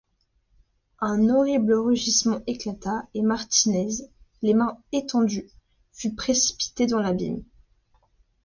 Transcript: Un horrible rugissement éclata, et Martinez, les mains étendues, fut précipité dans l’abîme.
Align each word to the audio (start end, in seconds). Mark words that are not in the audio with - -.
Un 0.99 1.29
horrible 1.29 1.75
rugissement 1.75 2.41
éclata, 2.47 3.07
et 3.13 3.21
Martinez, 3.21 3.89
les 4.41 4.55
mains 4.55 4.81
étendues, 4.91 5.47
fut 5.93 6.15
précipité 6.15 6.87
dans 6.87 6.99
l’abîme. 6.99 7.43